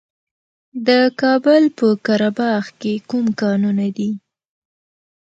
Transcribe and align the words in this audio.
د 0.87 0.89
کابل 1.21 1.63
په 1.77 1.87
قره 2.05 2.29
باغ 2.37 2.63
کې 2.79 2.93
کوم 3.09 3.25
کانونه 3.41 3.87
دي؟ 3.97 4.11